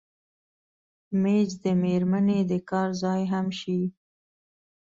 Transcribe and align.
مېز 1.21 1.49
د 1.63 1.65
مېرمنې 1.83 2.39
د 2.51 2.53
کار 2.69 2.89
ځای 3.03 3.21
هم 3.33 3.47
شي. 3.59 3.79